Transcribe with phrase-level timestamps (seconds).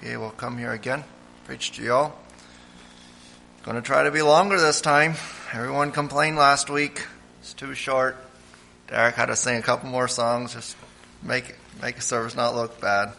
[0.00, 1.04] be able to come here again,
[1.44, 2.14] preach to y'all.
[3.62, 5.14] Going to try to be longer this time.
[5.52, 7.04] Everyone complained last week.
[7.40, 8.16] It's too short.
[8.88, 10.76] Derek had to sing a couple more songs, just
[11.22, 13.12] make make a service not look bad.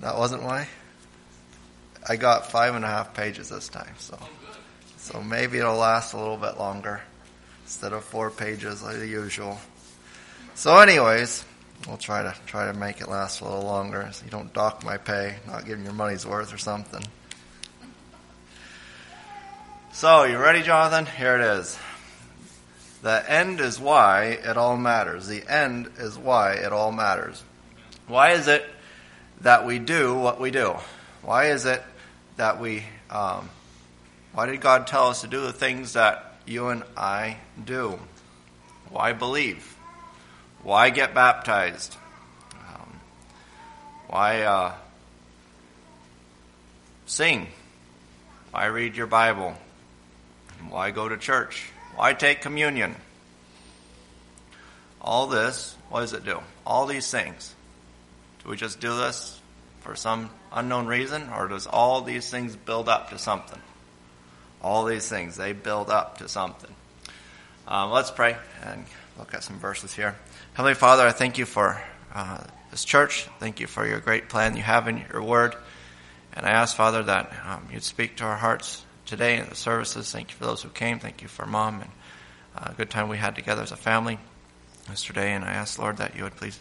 [0.00, 0.68] That wasn't why.
[2.06, 4.18] I got five and a half pages this time, so
[4.98, 7.00] so maybe it'll last a little bit longer
[7.64, 9.58] instead of four pages like the usual.
[10.54, 11.44] So, anyways,
[11.86, 14.84] we'll try to try to make it last a little longer, so you don't dock
[14.84, 17.02] my pay, not giving your money's worth or something.
[19.92, 21.06] So, you ready, Jonathan?
[21.06, 21.78] Here it is.
[23.02, 25.26] The end is why it all matters.
[25.26, 27.42] The end is why it all matters.
[28.06, 28.64] Why is it
[29.40, 30.76] that we do what we do?
[31.22, 31.82] Why is it
[32.36, 33.48] that we, um,
[34.32, 37.98] why did God tell us to do the things that you and I do?
[38.90, 39.76] Why believe?
[40.62, 41.96] Why get baptized?
[42.54, 43.00] Um,
[44.08, 44.74] why uh,
[47.06, 47.46] sing?
[48.50, 49.54] Why read your Bible?
[50.68, 51.70] Why go to church?
[51.94, 52.94] Why take communion?
[55.00, 56.40] All this, what does it do?
[56.66, 57.54] All these things.
[58.42, 59.40] Do we just do this
[59.80, 63.58] for some unknown reason, or does all these things build up to something?
[64.62, 66.74] All these things, they build up to something.
[67.66, 68.84] Um, let's pray and
[69.18, 70.16] look at some verses here.
[70.54, 71.80] Heavenly Father, I thank you for
[72.14, 73.28] uh, this church.
[73.38, 75.54] Thank you for your great plan you have in your word.
[76.32, 80.10] And I ask, Father, that um, you'd speak to our hearts today in the services.
[80.12, 80.98] Thank you for those who came.
[80.98, 81.90] Thank you for Mom and
[82.56, 84.18] uh, a good time we had together as a family
[84.88, 85.32] yesterday.
[85.32, 86.60] And I ask, Lord, that you would please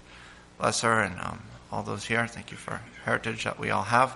[0.58, 1.42] bless her and um,
[1.72, 2.26] all those here.
[2.28, 4.16] Thank you for heritage that we all have,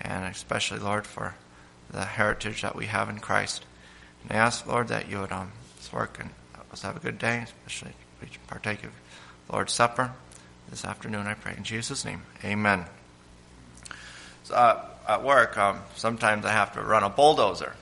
[0.00, 1.34] and especially, Lord, for
[1.90, 3.64] the heritage that we have in Christ.
[4.22, 5.52] And I ask, Lord, that you would um,
[5.92, 6.30] work and
[6.72, 7.92] let us have a good day, especially
[8.22, 8.92] we partake of
[9.52, 10.10] Lord's Supper
[10.70, 11.26] this afternoon.
[11.26, 12.22] I pray in Jesus' name.
[12.42, 12.86] Amen.
[14.44, 17.74] So, uh, at work, um, sometimes I have to run a bulldozer.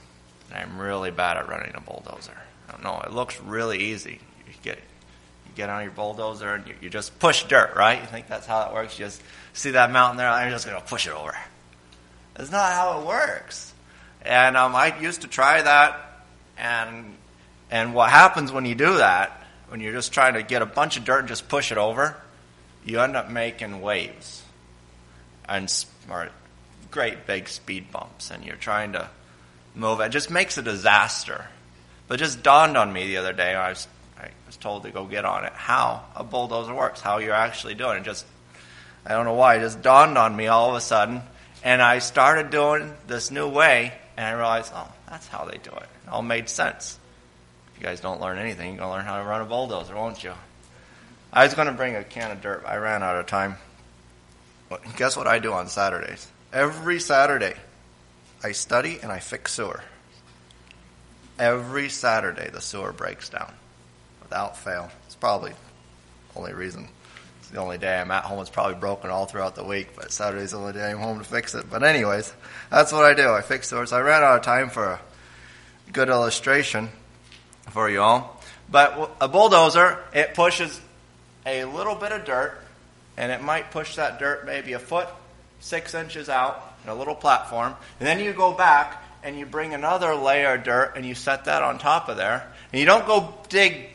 [0.50, 2.36] And I'm really bad at running a bulldozer.
[2.69, 3.00] I don't know.
[3.06, 4.19] It looks really easy.
[4.48, 8.00] You get you get on your bulldozer and you, you just push dirt, right?
[8.00, 8.98] You think that's how it works?
[8.98, 9.22] You just
[9.53, 11.37] see that mountain there, I'm just going to push it over.
[12.34, 13.72] That's not how it works.
[14.22, 16.25] And um, I used to try that,
[16.59, 17.14] and
[17.70, 20.97] and what happens when you do that, when you're just trying to get a bunch
[20.97, 22.16] of dirt and just push it over,
[22.84, 24.42] you end up making waves
[25.48, 25.72] and
[26.08, 26.28] or
[26.91, 29.08] great big speed bumps, and you're trying to
[29.75, 30.00] move.
[30.00, 31.47] It just makes a disaster.
[32.08, 33.54] But it just dawned on me the other day.
[33.54, 33.87] I was
[34.19, 35.52] I was told to go get on it.
[35.52, 38.04] How a bulldozer works, how you're actually doing it.
[38.04, 38.26] Just
[39.06, 39.56] I don't know why.
[39.56, 41.22] It just dawned on me all of a sudden,
[41.62, 45.70] and I started doing this new way, and I realized, oh, that's how they do
[45.70, 45.88] it.
[46.06, 46.98] It all made sense.
[47.80, 50.34] You guys don't learn anything, you're gonna learn how to run a bulldozer, won't you?
[51.32, 52.62] I was gonna bring a can of dirt.
[52.66, 53.56] I ran out of time.
[54.68, 56.28] But guess what I do on Saturdays?
[56.52, 57.54] Every Saturday,
[58.44, 59.82] I study and I fix sewer.
[61.38, 63.54] Every Saturday, the sewer breaks down
[64.20, 64.90] without fail.
[65.06, 66.86] It's probably the only reason.
[67.38, 68.40] It's the only day I'm at home.
[68.40, 71.24] It's probably broken all throughout the week, but Saturday's the only day I'm home to
[71.24, 71.70] fix it.
[71.70, 72.30] But anyways,
[72.69, 73.30] that's what I do.
[73.30, 73.94] I fix sewers.
[73.94, 75.00] I ran out of time for a
[75.92, 76.90] good illustration
[77.69, 78.41] for you all.
[78.71, 80.81] But a bulldozer, it pushes
[81.44, 82.60] a little bit of dirt,
[83.16, 85.09] and it might push that dirt maybe a foot,
[85.60, 87.75] six inches out in a little platform.
[87.99, 91.44] And then you go back and you bring another layer of dirt and you set
[91.44, 92.47] that on top of there.
[92.72, 93.91] And you don't go dig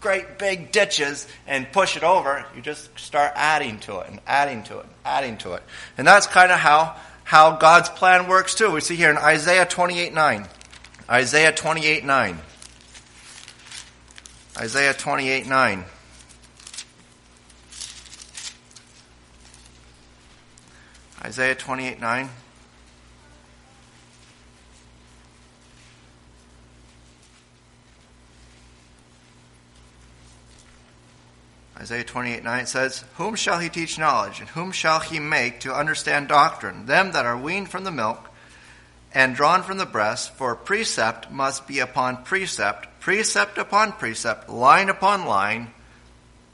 [0.00, 2.44] great big ditches and push it over.
[2.54, 5.62] You just start adding to it and adding to it and adding to it.
[5.96, 8.70] And that's kind of how, how God's plan works too.
[8.70, 10.46] We see here in Isaiah 28 9.
[11.10, 12.38] Isaiah 28 9.
[14.58, 15.84] Isaiah 28 9.
[21.22, 22.28] Isaiah 28 9.
[31.80, 35.72] Isaiah 28 9 says, Whom shall he teach knowledge, and whom shall he make to
[35.72, 36.86] understand doctrine?
[36.86, 38.28] Them that are weaned from the milk
[39.14, 44.88] and drawn from the breast, for precept must be upon precept, precept upon precept, line
[44.88, 45.68] upon line,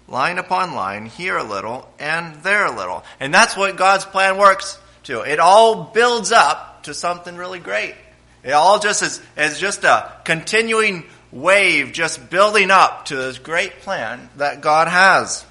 [0.09, 3.05] line upon line, here a little and there a little.
[3.21, 5.21] And that's what God's plan works to.
[5.21, 7.95] It all builds up to something really great.
[8.43, 13.81] It all just is, is just a continuing wave just building up to this great
[13.81, 15.45] plan that God has.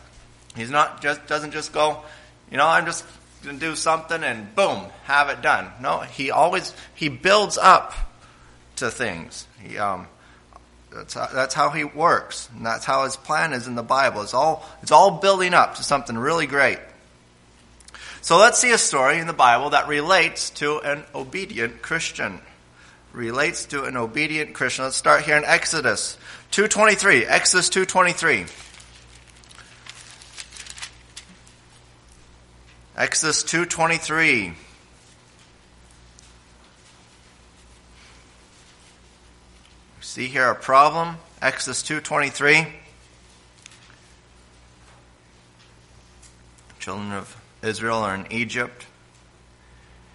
[0.56, 2.04] He's not just doesn't just go,
[2.52, 3.04] you know, I'm just
[3.44, 5.70] to do something and boom, have it done.
[5.82, 7.94] No, he always he builds up
[8.78, 9.48] to things.
[9.62, 10.08] He um
[10.94, 14.22] that's how, that's how he works, and that's how his plan is in the Bible.
[14.22, 16.80] It's all it's all building up to something really great.
[18.22, 22.40] So let's see a story in the Bible that relates to an obedient Christian.
[23.12, 24.86] Relates to an obedient Christian.
[24.86, 26.18] Let's start here in Exodus
[26.52, 27.26] 2.23.
[27.28, 28.50] Exodus 2.23.
[32.96, 34.54] Exodus 2.23.
[40.14, 41.18] See here a problem.
[41.42, 42.72] Exodus 2.23.
[46.78, 48.86] Children of Israel are in Egypt.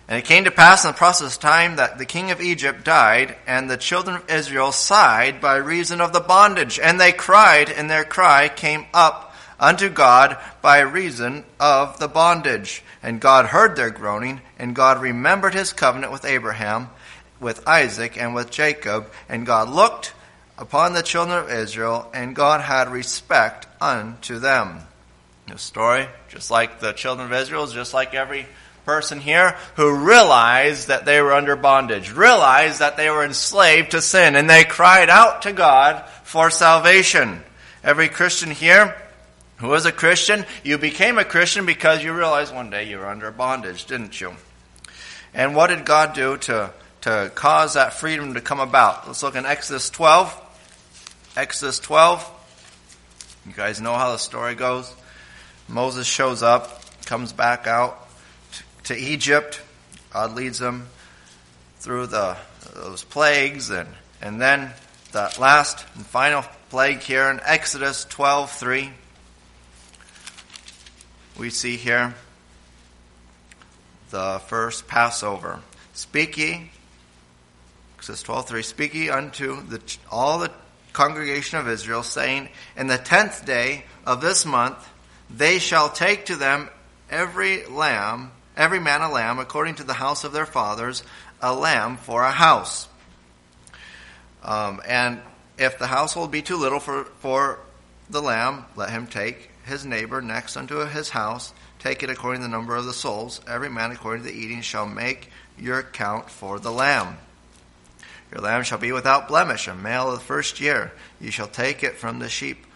[0.07, 2.85] And it came to pass in the process of time that the king of Egypt
[2.85, 6.79] died, and the children of Israel sighed by reason of the bondage.
[6.79, 12.85] And they cried, and their cry came up unto God by reason of the bondage.
[13.03, 16.91] And God heard their groaning, and God remembered his covenant with Abraham
[17.41, 20.13] with Isaac and with Jacob, and God looked
[20.57, 24.81] upon the children of Israel, and God had respect unto them.
[25.47, 28.47] The story, just like the children of Israel, just like every
[28.85, 34.03] person here who realized that they were under bondage, realized that they were enslaved to
[34.03, 37.43] sin, and they cried out to God for salvation.
[37.85, 38.97] Every Christian here
[39.59, 43.07] who is a Christian, you became a Christian because you realized one day you were
[43.07, 44.35] under bondage, didn't you?
[45.35, 46.73] And what did God do to
[47.03, 49.07] to cause that freedom to come about.
[49.07, 50.47] Let's look in Exodus 12.
[51.37, 52.35] Exodus 12.
[53.47, 54.93] You guys know how the story goes.
[55.69, 58.09] Moses shows up, comes back out
[58.85, 59.61] to Egypt.
[60.11, 60.89] God leads him
[61.79, 62.37] through the
[62.75, 63.89] those plagues and
[64.21, 64.71] and then
[65.13, 68.91] the last and final plague here in Exodus 12:3
[71.39, 72.15] we see here
[74.11, 75.61] the first Passover.
[75.95, 76.71] Speak ye
[77.99, 80.53] Exodus 12:3 speaking unto the, all the
[80.93, 84.89] congregation of Israel saying in the 10th day of this month
[85.29, 86.71] they shall take to them
[87.11, 91.03] every lamb every man a lamb according to the house of their fathers
[91.43, 92.87] a lamb for a house
[94.45, 95.21] um, and
[95.59, 97.59] if the household be too little for, for
[98.09, 102.47] the lamb let him take his neighbor next unto his house take it according to
[102.47, 103.41] the number of the souls.
[103.47, 107.19] Every man according to the eating shall make your account for the lamb
[108.31, 110.93] your lamb shall be without blemish, a male of the first year.
[111.21, 112.67] You shall take it from the sheep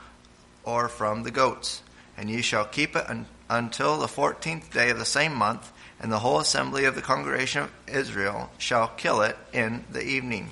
[0.64, 1.82] or from the goats,
[2.16, 5.70] and ye shall keep it un- until the fourteenth day of the same month,
[6.00, 10.50] and the whole assembly of the congregation of Israel shall kill it in the evening.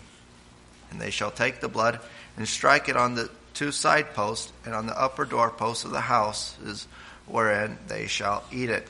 [0.90, 2.00] And they shall take the blood
[2.36, 6.00] and strike it on the two side posts and on the upper doorposts of the
[6.00, 6.86] houses
[7.26, 8.86] wherein they shall eat it.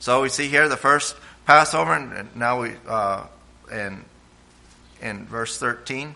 [0.00, 1.16] So we see here the first
[1.46, 3.24] Passover, and now we uh,
[3.70, 4.04] and
[5.00, 6.14] in verse 13.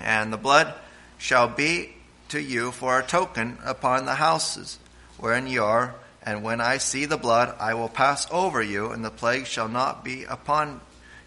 [0.00, 0.74] And the blood
[1.18, 1.90] shall be
[2.28, 4.78] to you for a token upon the houses
[5.18, 5.94] wherein you are.
[6.22, 9.68] And when I see the blood, I will pass over you, and the plague shall
[9.68, 10.80] not be upon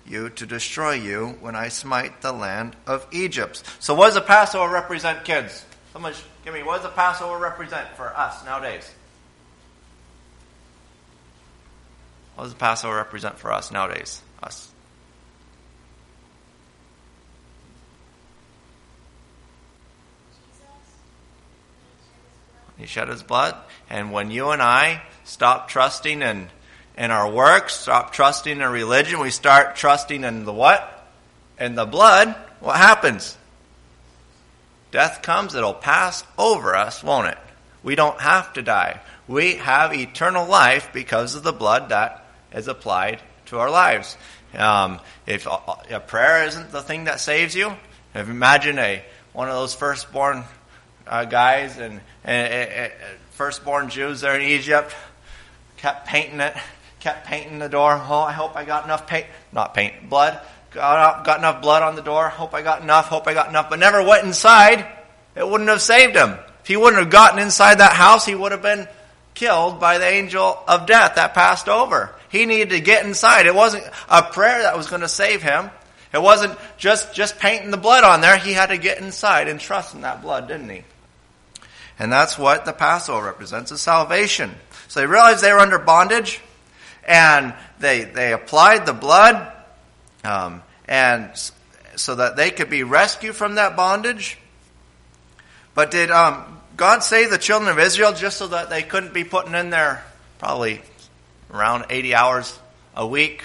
[0.05, 3.63] you to destroy you when I smite the land of Egypt.
[3.79, 5.65] So, what does the Passover represent, kids?
[5.93, 6.13] Someone
[6.43, 8.89] give me, what does the Passover represent for us nowadays?
[12.35, 14.21] What does the Passover represent for us nowadays?
[14.41, 14.72] Us.
[22.83, 23.55] He shed his blood.
[23.89, 26.49] And when you and I stop trusting in,
[26.97, 31.07] in our works, stop trusting in religion, we start trusting in the what?
[31.57, 33.37] In the blood, what happens?
[34.91, 37.37] Death comes, it'll pass over us, won't it?
[37.83, 38.99] We don't have to die.
[39.29, 44.17] We have eternal life because of the blood that is applied to our lives.
[44.53, 45.57] Um, if a,
[45.89, 47.77] a, prayer isn't the thing that saves you,
[48.13, 50.43] imagine a one of those firstborn
[51.07, 52.91] uh, guys and, and, and,
[53.31, 54.95] firstborn Jews there in Egypt
[55.77, 56.55] kept painting it,
[56.99, 57.91] kept painting the door.
[57.93, 60.39] Oh, I hope I got enough paint, not paint, blood.
[60.71, 62.29] Got, got enough blood on the door.
[62.29, 63.07] Hope I got enough.
[63.07, 63.69] Hope I got enough.
[63.69, 64.87] But never went inside.
[65.35, 66.37] It wouldn't have saved him.
[66.61, 68.87] If he wouldn't have gotten inside that house, he would have been
[69.33, 72.15] killed by the angel of death that passed over.
[72.29, 73.45] He needed to get inside.
[73.45, 75.69] It wasn't a prayer that was going to save him.
[76.13, 78.37] It wasn't just, just painting the blood on there.
[78.37, 80.83] He had to get inside and trust in that blood, didn't he?
[81.99, 84.51] And that's what the Passover represents, is salvation.
[84.87, 86.41] So they realized they were under bondage,
[87.07, 89.51] and they, they applied the blood,
[90.23, 91.31] um, and
[91.95, 94.37] so that they could be rescued from that bondage.
[95.75, 99.23] But did um, God save the children of Israel just so that they couldn't be
[99.23, 100.03] putting in there
[100.39, 100.81] probably
[101.51, 102.59] around 80 hours
[102.95, 103.43] a week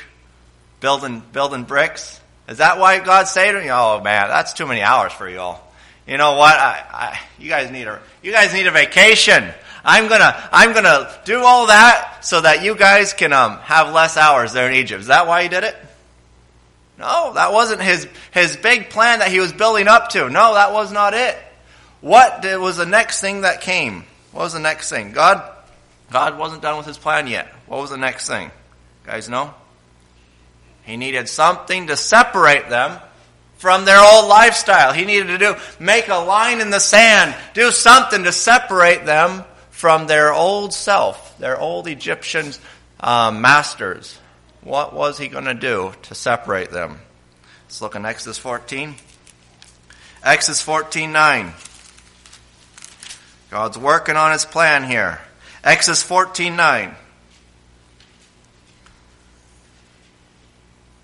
[0.80, 2.20] building building bricks?
[2.48, 3.66] Is that why God saved them?
[3.70, 5.67] Oh man, that's too many hours for you all
[6.08, 6.54] you know what?
[6.54, 9.52] I, I, you guys need a you guys need a vacation.
[9.84, 14.16] I'm gonna, I'm gonna do all that so that you guys can um, have less
[14.16, 15.02] hours there in Egypt.
[15.02, 15.76] Is that why he did it?
[16.98, 20.28] No, that wasn't his, his big plan that he was building up to.
[20.28, 21.36] No, that was not it.
[22.00, 24.04] What was the next thing that came?
[24.32, 25.12] What was the next thing?
[25.12, 25.48] God,
[26.10, 27.46] God wasn't done with his plan yet.
[27.66, 28.46] What was the next thing?
[28.46, 29.54] You guys know?
[30.84, 32.98] He needed something to separate them
[33.58, 34.92] from their old lifestyle.
[34.92, 39.44] He needed to do, make a line in the sand, do something to separate them
[39.70, 42.52] from their old self, their old Egyptian
[43.00, 44.18] um, masters.
[44.62, 47.00] What was he going to do to separate them?
[47.66, 48.94] Let's look in Exodus 14.
[50.22, 51.52] Exodus 14 9.
[53.50, 55.20] God's working on his plan here.
[55.64, 56.94] Exodus 14 9.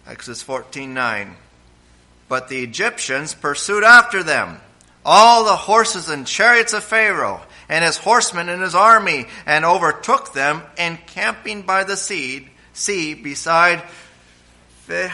[0.07, 1.37] Exodus 14 9.
[2.35, 4.61] But the Egyptians pursued after them,
[5.07, 10.33] all the horses and chariots of Pharaoh, and his horsemen and his army, and overtook
[10.33, 13.85] them, encamping by the sea, sea beside
[14.89, 15.13] Pihahiroth,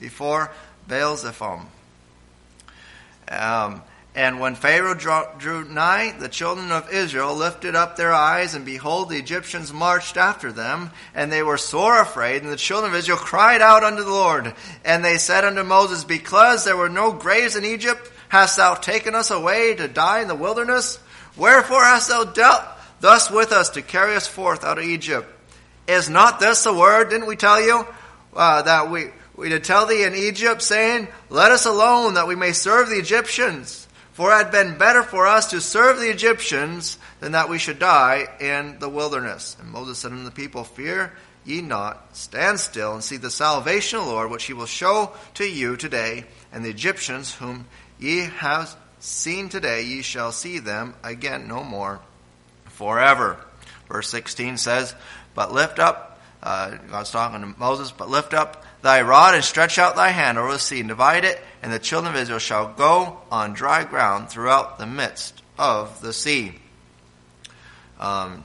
[0.00, 0.50] before
[0.88, 1.66] Baal Zephon.
[3.28, 3.82] Um,
[4.16, 9.10] and when Pharaoh drew nigh, the children of Israel lifted up their eyes, and behold,
[9.10, 12.42] the Egyptians marched after them, and they were sore afraid.
[12.42, 14.54] And the children of Israel cried out unto the Lord.
[14.86, 19.14] And they said unto Moses, Because there were no graves in Egypt, hast thou taken
[19.14, 20.98] us away to die in the wilderness?
[21.36, 22.64] Wherefore hast thou dealt
[23.00, 25.28] thus with us to carry us forth out of Egypt?
[25.86, 27.86] Is not this the word, didn't we tell you,
[28.34, 32.34] uh, that we, we did tell thee in Egypt, saying, Let us alone, that we
[32.34, 33.85] may serve the Egyptians?
[34.16, 37.78] For it had been better for us to serve the Egyptians than that we should
[37.78, 39.58] die in the wilderness.
[39.60, 41.12] And Moses said unto the people, Fear
[41.44, 45.12] ye not, stand still and see the salvation of the Lord, which he will show
[45.34, 46.24] to you today.
[46.50, 47.66] And the Egyptians whom
[47.98, 52.00] ye have seen today, ye shall see them again no more
[52.64, 53.36] forever.
[53.86, 54.94] Verse 16 says,
[55.34, 59.78] But lift up, uh, God's talking to Moses, but lift up thy rod and stretch
[59.80, 62.72] out thy hand over the sea and divide it, and the children of Israel shall
[62.72, 66.54] go on dry ground throughout the midst of the sea.
[67.98, 68.44] Um,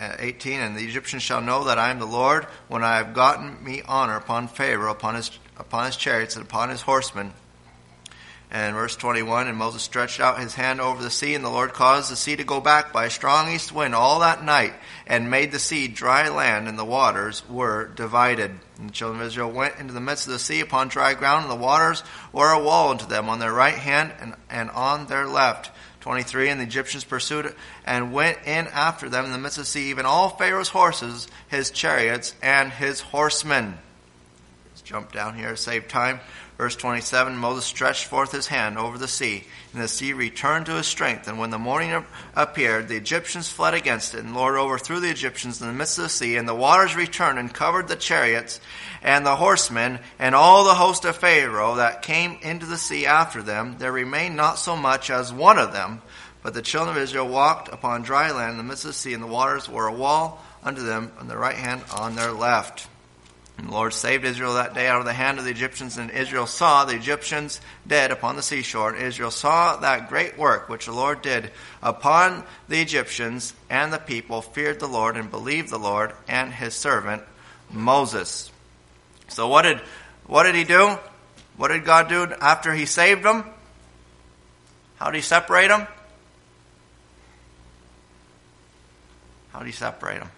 [0.00, 3.64] 18 and the egyptians shall know that i am the lord when i have gotten
[3.64, 7.32] me honor upon pharaoh upon his upon his chariots and upon his horsemen
[8.50, 11.74] and verse 21, and Moses stretched out his hand over the sea, and the Lord
[11.74, 14.72] caused the sea to go back by a strong east wind all that night,
[15.06, 18.52] and made the sea dry land, and the waters were divided.
[18.78, 21.42] And the children of Israel went into the midst of the sea upon dry ground,
[21.42, 22.02] and the waters
[22.32, 25.70] were a wall unto them on their right hand and, and on their left.
[26.00, 29.68] 23, and the Egyptians pursued and went in after them in the midst of the
[29.68, 33.76] sea, even all Pharaoh's horses, his chariots, and his horsemen.
[34.70, 36.20] Let's jump down here save time.
[36.58, 40.74] Verse 27 Moses stretched forth his hand over the sea, and the sea returned to
[40.74, 41.28] his strength.
[41.28, 45.08] And when the morning appeared, the Egyptians fled against it, and the Lord overthrew the
[45.08, 48.60] Egyptians in the midst of the sea, and the waters returned and covered the chariots
[49.04, 53.40] and the horsemen, and all the host of Pharaoh that came into the sea after
[53.40, 53.76] them.
[53.78, 56.02] There remained not so much as one of them.
[56.42, 59.14] But the children of Israel walked upon dry land in the midst of the sea,
[59.14, 62.88] and the waters were a wall unto them on their right hand, on their left.
[63.58, 66.12] And the Lord saved Israel that day out of the hand of the Egyptians, and
[66.12, 68.94] Israel saw the Egyptians dead upon the seashore.
[68.94, 71.50] And Israel saw that great work which the Lord did
[71.82, 76.74] upon the Egyptians, and the people feared the Lord and believed the Lord and his
[76.74, 77.22] servant
[77.70, 78.50] Moses.
[79.26, 79.80] So what did
[80.26, 80.96] what did he do?
[81.56, 83.44] What did God do after he saved them?
[84.96, 85.86] How did he separate them?
[89.52, 90.30] How did he separate them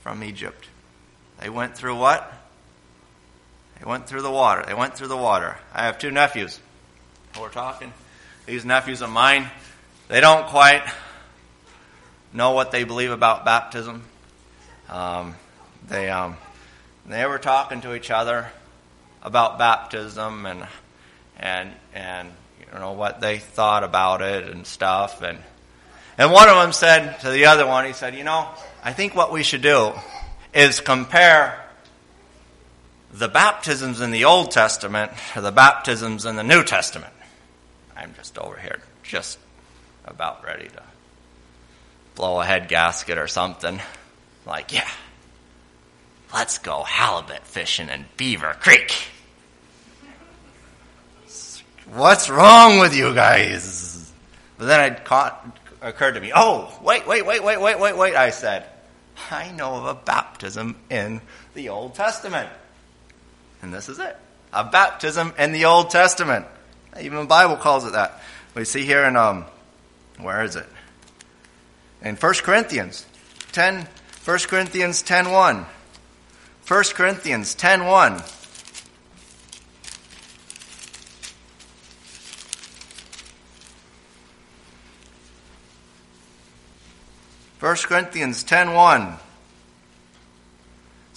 [0.00, 0.66] from Egypt?
[1.40, 2.30] They went through what?
[3.78, 4.64] They went through the water.
[4.66, 5.56] They went through the water.
[5.72, 6.60] I have two nephews.
[7.38, 7.92] We're talking.
[8.46, 9.48] These nephews of mine,
[10.08, 10.82] they don't quite
[12.32, 14.02] know what they believe about baptism.
[14.88, 15.34] Um,
[15.86, 16.36] they um,
[17.06, 18.50] they were talking to each other
[19.22, 20.66] about baptism and
[21.38, 25.38] and and you know what they thought about it and stuff and
[26.18, 28.48] and one of them said to the other one, he said, you know,
[28.82, 29.92] I think what we should do
[30.52, 31.64] is compare
[33.12, 37.12] the baptisms in the Old Testament are the baptisms in the New Testament.
[37.96, 39.38] I'm just over here, just
[40.04, 40.82] about ready to
[42.14, 43.80] blow a head gasket or something.
[44.46, 44.88] Like, yeah,
[46.32, 48.92] let's go halibut fishing in Beaver Creek.
[51.92, 54.12] What's wrong with you guys?
[54.58, 58.14] But then it caught, occurred to me, oh, wait, wait, wait, wait, wait, wait, wait,
[58.14, 58.66] I said.
[59.30, 61.20] I know of a baptism in
[61.54, 62.48] the Old Testament.
[63.62, 64.16] And this is it.
[64.52, 66.46] A baptism in the Old Testament.
[67.00, 68.20] Even the Bible calls it that.
[68.54, 69.44] We see here in, um,
[70.18, 70.66] where is it?
[72.02, 73.04] In 1 Corinthians
[73.52, 73.86] 10,
[74.24, 75.66] 1 Corinthians 10 1.
[76.66, 78.22] 1 Corinthians 10 1.
[87.60, 89.18] 1 Corinthians 10:1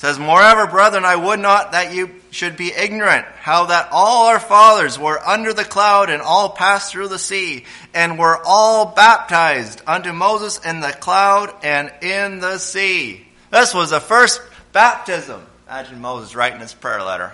[0.02, 4.40] says, Moreover, brethren, I would not that you should be ignorant how that all our
[4.40, 9.80] fathers were under the cloud and all passed through the sea and were all baptized
[9.86, 13.28] unto Moses in the cloud and in the sea.
[13.52, 14.42] This was the first
[14.74, 15.46] baptism.
[15.68, 17.32] Imagine Moses writing his prayer letter.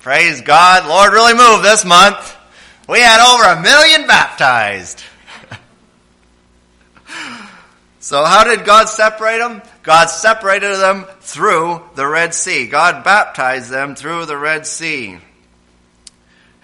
[0.00, 2.36] Praise God, Lord really moved this month.
[2.88, 5.00] We had over a million baptized.
[7.98, 9.62] So how did God separate them?
[9.86, 12.66] God separated them through the Red Sea.
[12.66, 15.18] God baptized them through the Red Sea.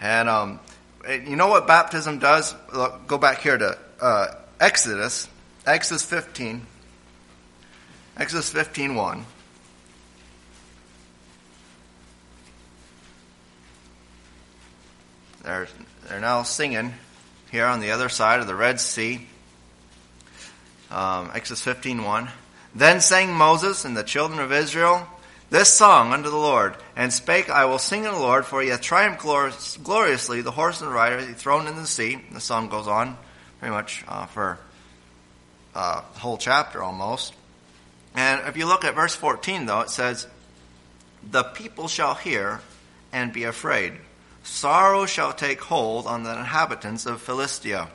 [0.00, 0.58] And um,
[1.08, 2.52] you know what baptism does?
[2.74, 4.26] Look, go back here to uh,
[4.58, 5.28] Exodus,
[5.64, 6.66] Exodus 15.
[8.16, 9.24] Exodus 15 1.
[15.44, 15.68] They're,
[16.08, 16.92] they're now singing
[17.52, 19.28] here on the other side of the Red Sea
[20.90, 22.28] um, Exodus 15.1.
[22.74, 25.06] Then sang Moses and the children of Israel
[25.52, 28.70] this song unto the Lord, and spake, I will sing unto the Lord, for he
[28.70, 32.24] hath triumphed gloriously, the horse and the rider he thrown in the sea.
[32.32, 33.18] The song goes on
[33.58, 34.58] pretty much uh, for
[35.74, 37.34] uh, whole chapter almost.
[38.14, 40.26] And if you look at verse 14, though, it says,
[41.30, 42.62] The people shall hear
[43.12, 43.92] and be afraid.
[44.44, 47.88] Sorrow shall take hold on the inhabitants of Philistia.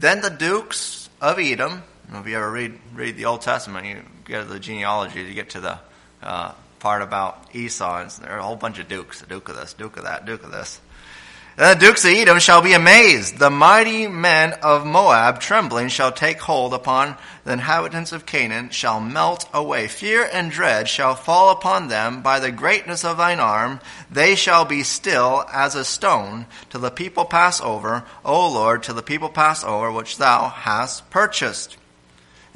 [0.00, 1.84] Then the dukes of Edom.
[2.12, 5.50] If you ever read read the Old Testament, you get to the genealogy, you get
[5.50, 5.78] to the
[6.22, 9.56] uh, part about Esau, and there are a whole bunch of dukes, a duke of
[9.56, 10.80] this, duke of that, duke of this.
[11.56, 13.38] The dukes of Edom shall be amazed.
[13.38, 19.00] The mighty men of Moab, trembling, shall take hold upon the inhabitants of Canaan, shall
[19.00, 19.88] melt away.
[19.88, 23.80] Fear and dread shall fall upon them by the greatness of thine arm.
[24.10, 28.94] They shall be still as a stone till the people pass over, O Lord, till
[28.94, 31.78] the people pass over, which thou hast purchased.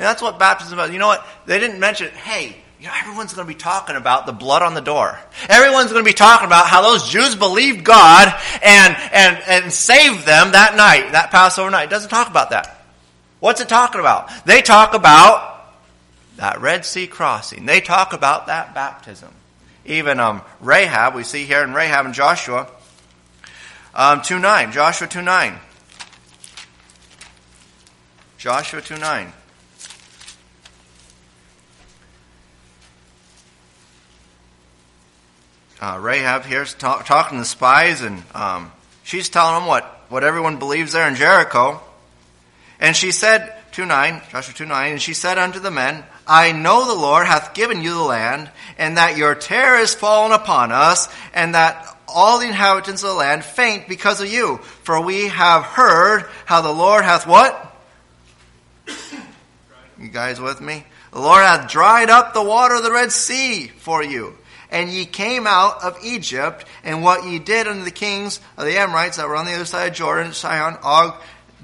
[0.00, 0.94] And that's what baptism is about.
[0.94, 1.26] You know what?
[1.44, 4.72] They didn't mention, hey, you know, everyone's going to be talking about the blood on
[4.72, 5.18] the door.
[5.46, 10.24] Everyone's going to be talking about how those Jews believed God and, and, and saved
[10.24, 11.84] them that night, that Passover night.
[11.84, 12.82] It doesn't talk about that.
[13.40, 14.30] What's it talking about?
[14.46, 15.70] They talk about
[16.36, 17.66] that Red Sea crossing.
[17.66, 19.34] They talk about that baptism.
[19.84, 22.70] Even um, Rahab, we see here in Rahab and Joshua
[23.94, 24.72] um, 2 9.
[24.72, 25.58] Joshua 2 9.
[28.38, 29.32] Joshua 2 9.
[35.81, 38.71] Uh, Rahab here's talk, talking to the spies, and um,
[39.03, 41.81] she's telling them what, what everyone believes there in Jericho.
[42.79, 46.53] And she said, 2 9, Joshua 2 9, and she said unto the men, I
[46.53, 50.71] know the Lord hath given you the land, and that your terror is fallen upon
[50.71, 54.59] us, and that all the inhabitants of the land faint because of you.
[54.83, 57.66] For we have heard how the Lord hath what?
[59.99, 60.85] You guys with me?
[61.12, 64.37] The Lord hath dried up the water of the Red Sea for you
[64.70, 68.78] and ye came out of Egypt, and what ye did unto the kings of the
[68.78, 71.14] Amorites that were on the other side of Jordan, Sihon, Og,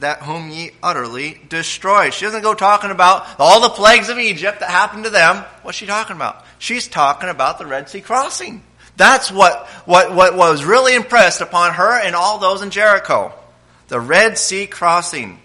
[0.01, 2.12] that whom ye utterly destroyed.
[2.12, 5.45] She doesn't go talking about all the plagues of Egypt that happened to them.
[5.62, 6.45] What's she talking about?
[6.59, 8.62] She's talking about the Red Sea crossing.
[8.97, 13.33] That's what, what, what was really impressed upon her and all those in Jericho.
[13.88, 15.38] The Red Sea crossing.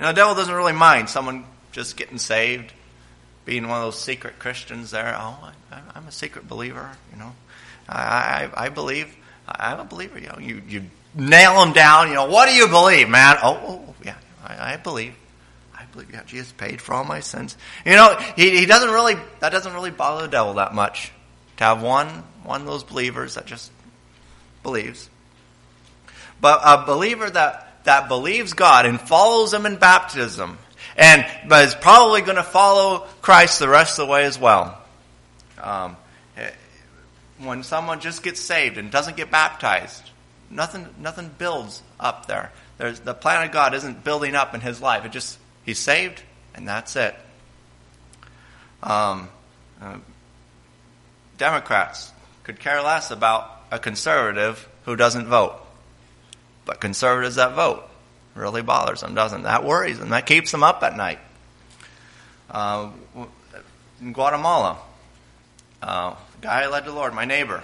[0.00, 2.72] Now, the devil doesn't really mind someone just getting saved
[3.44, 5.14] being one of those secret Christians there.
[5.18, 7.32] Oh, I, am a secret believer, you know.
[7.88, 9.14] I, I, I believe.
[9.46, 10.18] I'm a believer.
[10.18, 10.82] You know, you, you
[11.14, 12.08] nail them down.
[12.08, 13.36] You know, what do you believe, man?
[13.42, 15.14] Oh, oh yeah, I, I believe.
[15.74, 17.56] I believe yeah, Jesus paid for all my sins.
[17.84, 21.12] You know, he, he doesn't really, that doesn't really bother the devil that much.
[21.58, 22.08] To have one,
[22.42, 23.70] one of those believers that just
[24.62, 25.08] believes.
[26.40, 30.58] But a believer that, that believes God and follows Him in baptism
[30.96, 34.80] and but is probably going to follow Christ the rest of the way as well.
[35.60, 35.96] Um,
[37.38, 40.10] when someone just gets saved and doesn't get baptized,
[40.50, 42.52] nothing nothing builds up there.
[42.78, 45.04] There's, the plan of God isn't building up in his life.
[45.04, 46.22] It just he's saved
[46.54, 47.14] and that's it.
[48.82, 49.28] Um,
[49.80, 49.98] uh,
[51.38, 52.12] Democrats
[52.44, 55.56] could care less about a conservative who doesn't vote,
[56.64, 57.88] but conservatives that vote
[58.34, 59.44] really bothers them, doesn't it?
[59.44, 60.10] That worries them.
[60.10, 61.18] That keeps them up at night.
[62.50, 62.90] Uh,
[64.00, 64.78] in Guatemala,
[65.82, 67.62] uh, the guy I led the Lord, my neighbor,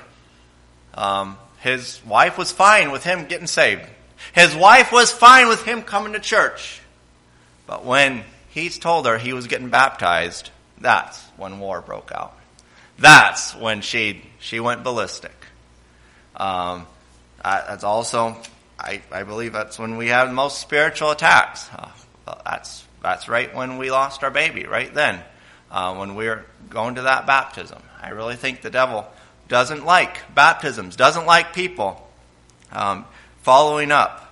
[0.95, 3.83] um, his wife was fine with him getting saved.
[4.33, 6.81] His wife was fine with him coming to church.
[7.67, 12.37] But when he's told her he was getting baptized, that's when war broke out.
[12.99, 15.35] That's when she she went ballistic.
[16.37, 16.87] Um,
[17.43, 18.37] that's also,
[18.81, 21.69] I, I believe that's when we have the most spiritual attacks.
[21.73, 21.91] Uh,
[22.45, 25.21] that's that's right when we lost our baby, right then,
[25.71, 27.83] uh, when we were going to that baptism.
[28.01, 29.07] I really think the devil
[29.49, 32.09] doesn't like baptisms, doesn't like people
[32.73, 33.05] um,
[33.43, 34.27] following up.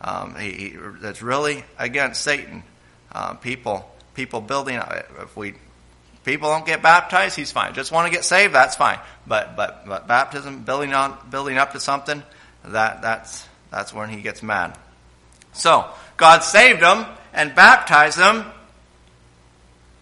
[0.00, 2.62] Um, he, he, that's really against Satan.
[3.12, 4.76] Uh, people, people building.
[4.76, 4.92] up.
[5.20, 5.54] If we
[6.24, 7.74] people don't get baptized, he's fine.
[7.74, 8.98] Just want to get saved, that's fine.
[9.26, 12.22] But but but baptism, building on, building up to something,
[12.64, 14.76] that that's that's when he gets mad.
[15.52, 18.44] So God saved them and baptized them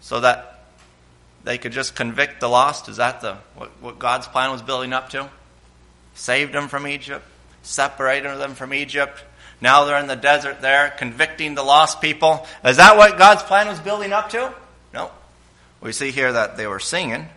[0.01, 0.63] so that
[1.43, 2.89] they could just convict the lost.
[2.89, 5.29] Is that the what, what God's plan was building up to?
[6.15, 7.25] Saved them from Egypt,
[7.61, 9.23] separated them from Egypt.
[9.61, 12.45] Now they're in the desert there, convicting the lost people.
[12.63, 14.53] Is that what God's plan was building up to?
[14.93, 15.11] No.
[15.81, 17.27] We see here that they were singing.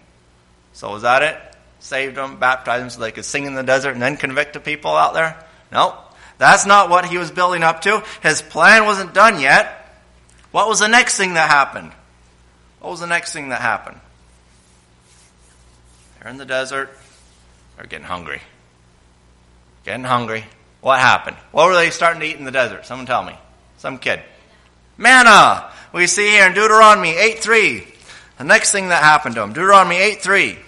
[0.72, 1.36] So was that it?
[1.80, 4.60] Saved them, baptized them so they could sing in the desert and then convict the
[4.60, 5.42] people out there?
[5.70, 5.96] No.
[6.38, 8.02] That's not what he was building up to.
[8.22, 9.74] His plan wasn't done yet.
[10.52, 11.92] What was the next thing that happened?
[12.80, 14.00] What was the next thing that happened?
[16.18, 16.90] They're in the desert.
[17.76, 18.40] They're getting hungry.
[19.84, 20.44] Getting hungry.
[20.80, 21.36] What happened?
[21.50, 22.86] What were they starting to eat in the desert?
[22.86, 23.36] Someone tell me.
[23.78, 24.22] Some kid.
[24.96, 25.70] Manna!
[25.92, 27.86] We see here in Deuteronomy 8 3.
[28.38, 29.52] The next thing that happened to them.
[29.52, 30.58] Deuteronomy 8 3.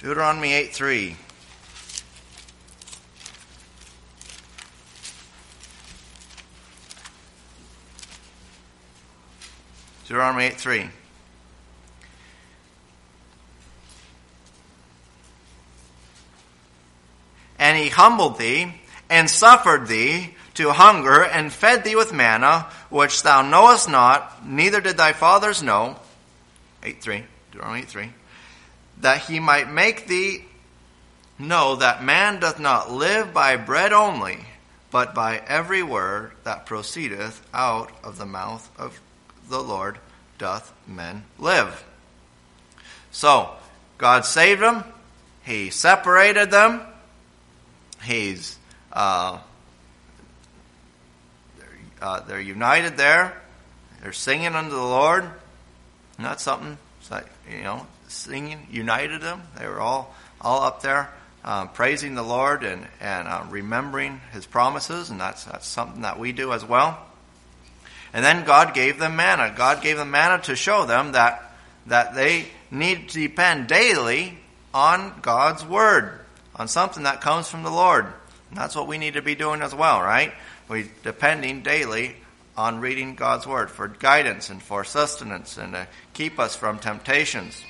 [0.00, 1.16] Deuteronomy 8 3.
[10.08, 10.90] Deuteronomy 8 3.
[17.58, 18.72] And he humbled thee,
[19.10, 24.80] and suffered thee to hunger, and fed thee with manna, which thou knowest not, neither
[24.80, 25.96] did thy fathers know.
[26.82, 27.24] 8 3.
[27.52, 28.12] Deuteronomy 8 3
[29.00, 30.44] that he might make thee
[31.38, 34.38] know that man doth not live by bread only,
[34.90, 39.00] but by every word that proceedeth out of the mouth of
[39.48, 39.98] the Lord
[40.38, 41.84] doth men live.
[43.10, 43.50] So,
[43.98, 44.84] God saved them.
[45.42, 46.82] He separated them.
[48.02, 48.56] He's
[48.92, 49.38] uh,
[51.58, 51.68] they're,
[52.00, 53.40] uh, they're united there.
[54.02, 55.24] They're singing unto the Lord.
[55.24, 56.78] And that's something.
[57.00, 59.42] It's like, you know, singing united them.
[59.58, 61.10] They were all all up there
[61.44, 66.18] uh, praising the Lord and and uh, remembering His promises, and that's that's something that
[66.18, 66.98] we do as well.
[68.12, 69.54] And then God gave them manna.
[69.56, 71.52] God gave them manna to show them that
[71.86, 74.38] that they need to depend daily
[74.74, 76.20] on God's word,
[76.54, 78.06] on something that comes from the Lord.
[78.50, 80.32] And that's what we need to be doing as well, right?
[80.68, 82.16] We depending daily
[82.56, 87.62] on reading God's word for guidance and for sustenance and to keep us from temptations.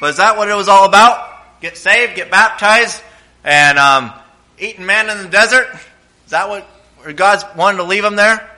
[0.00, 1.60] But is that what it was all about?
[1.60, 3.02] Get saved, get baptized,
[3.44, 4.12] and um,
[4.58, 5.68] eating man in the desert?
[6.24, 6.66] Is that what
[7.16, 8.48] God wanted to leave them there?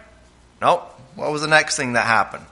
[0.61, 0.87] Nope.
[1.15, 2.45] What was the next thing that happened?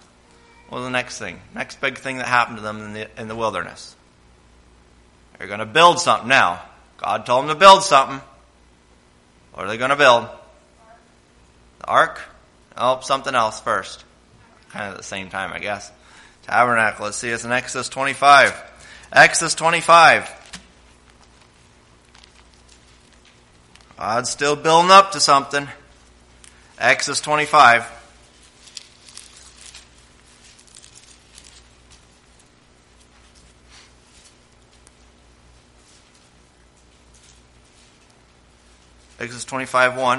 [0.68, 1.40] What was the next thing?
[1.54, 3.94] Next big thing that happened to them in the, in the wilderness.
[5.38, 6.62] They're going to build something now.
[6.98, 8.20] God told them to build something.
[9.54, 10.28] What are they going to build?
[11.80, 12.20] The ark?
[12.76, 14.04] Oh, something else first.
[14.70, 15.90] Kind of at the same time, I guess.
[16.42, 17.06] Tabernacle.
[17.06, 18.52] Let's see, it's in Exodus 25.
[19.12, 20.30] Exodus 25.
[23.96, 25.66] God's still building up to something.
[26.78, 27.90] Exodus 25.
[39.18, 40.18] Exodus 25 1.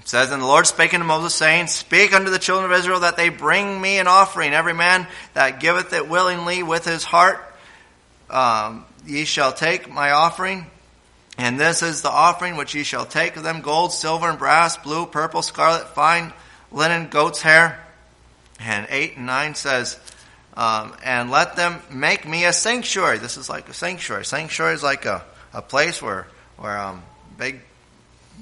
[0.00, 3.00] It says, And the Lord spake unto Moses, saying, Speak unto the children of Israel
[3.00, 7.51] that they bring me an offering, every man that giveth it willingly with his heart
[8.32, 10.66] um, ye shall take my offering,
[11.38, 14.76] and this is the offering which ye shall take of them gold, silver, and brass,
[14.76, 16.32] blue, purple, scarlet, fine
[16.70, 17.78] linen, goat's hair.
[18.60, 19.98] And 8 and 9 says,
[20.54, 23.18] um, and let them make me a sanctuary.
[23.18, 24.24] This is like a sanctuary.
[24.24, 26.26] Sanctuary is like a, a place where,
[26.58, 27.02] where, um,
[27.38, 27.60] big,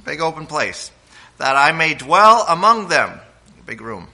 [0.05, 0.91] big open place.
[1.39, 3.19] That I may dwell among them.
[3.65, 4.09] Big room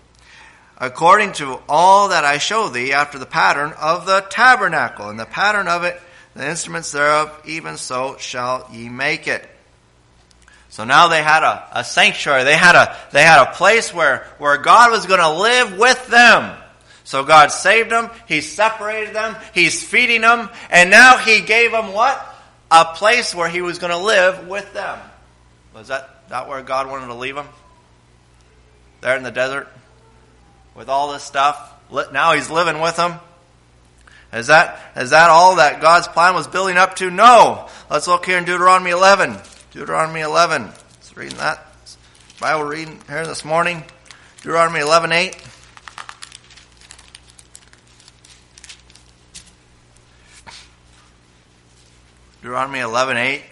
[0.79, 5.27] according to all that I show thee after the pattern of the tabernacle, and the
[5.27, 6.01] pattern of it,
[6.35, 9.47] the instruments thereof, even so shall ye make it.
[10.69, 12.45] So now they had a, a sanctuary.
[12.45, 16.07] They had a, they had a place where, where God was going to live with
[16.09, 16.55] them.
[17.05, 21.93] So God saved them, He separated them, He's feeding them, and now He gave them
[21.93, 22.21] what?
[22.71, 24.99] A place where He was going to live with them.
[25.73, 27.49] Was that, that where God wanted to leave them?
[29.03, 29.69] There in the desert?
[30.77, 31.73] With all this stuff?
[32.13, 33.15] Now He's living with them.
[34.33, 37.11] Is that, is that all that God's plan was building up to?
[37.11, 37.69] No.
[37.89, 39.39] Let's look here in Deuteronomy 11.
[39.71, 40.65] Deuteronomy 11.
[40.65, 41.67] Let's read that.
[42.41, 43.83] Bible reading here this morning.
[44.39, 45.43] Deuteronomy 11, 8.
[52.43, 53.43] Deuteronomy 11, 8.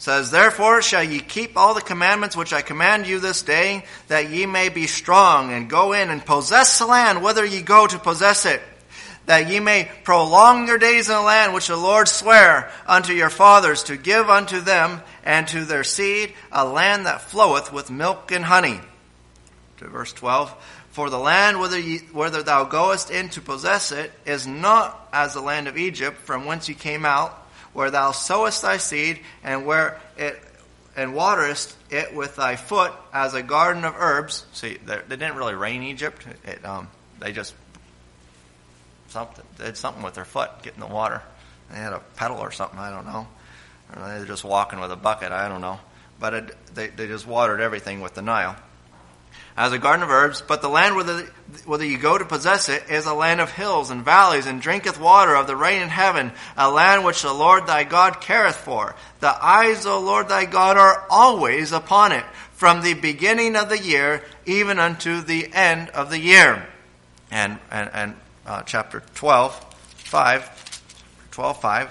[0.00, 4.30] Says, Therefore shall ye keep all the commandments which I command you this day, that
[4.30, 7.98] ye may be strong, and go in and possess the land, whither ye go to
[7.98, 8.62] possess it,
[9.26, 13.28] that ye may prolong your days in the land which the Lord sware unto your
[13.28, 18.32] fathers to give unto them and to their seed, a land that floweth with milk
[18.32, 18.80] and honey.
[19.76, 20.50] To verse 12.
[20.92, 25.34] For the land whither, ye, whither thou goest in to possess it is not as
[25.34, 27.36] the land of Egypt, from whence ye came out,
[27.72, 30.40] where thou sowest thy seed, and where it
[30.96, 34.44] and waterest it with thy foot as a garden of herbs.
[34.52, 36.26] See, they didn't really rain Egypt.
[36.44, 36.88] It, um,
[37.20, 37.54] they just
[39.08, 41.22] something did something with their foot, getting the water.
[41.70, 42.78] They had a pedal or something.
[42.78, 43.26] I don't know.
[43.94, 45.32] Or they were just walking with a bucket.
[45.32, 45.80] I don't know.
[46.18, 48.56] But it, they they just watered everything with the Nile
[49.56, 51.22] as a garden of herbs, but the land whither,
[51.66, 54.98] whither you go to possess it is a land of hills and valleys, and drinketh
[54.98, 58.94] water of the rain in heaven, a land which the Lord thy God careth for.
[59.20, 63.68] The eyes of the Lord thy God are always upon it, from the beginning of
[63.68, 66.66] the year even unto the end of the year.
[67.30, 68.16] And, and, and
[68.46, 70.82] uh, chapter 12, 5,
[71.30, 71.90] 12, 5,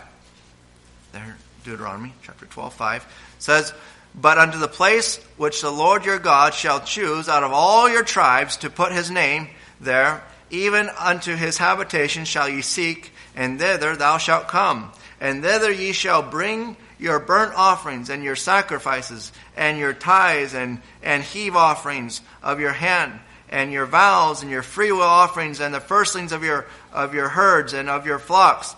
[1.11, 3.73] there, Deuteronomy, chapter 12, 5, says,
[4.15, 8.03] but unto the place which the Lord your God shall choose out of all your
[8.03, 13.95] tribes to put his name there, even unto his habitation shall ye seek, and thither
[13.95, 14.91] thou shalt come.
[15.21, 20.81] And thither ye shall bring your burnt offerings and your sacrifices and your tithes and,
[21.01, 23.19] and heave offerings of your hand
[23.49, 27.73] and your vows and your freewill offerings and the firstlings of your, of your herds
[27.73, 28.75] and of your flocks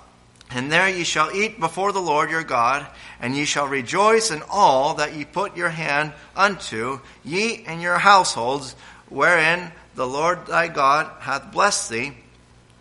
[0.54, 2.86] and there ye shall eat before the Lord your God,
[3.22, 7.98] and ye shall rejoice in all that ye put your hand unto, ye and your
[7.98, 8.76] households,
[9.10, 12.12] wherein the Lord thy God hath blessed thee.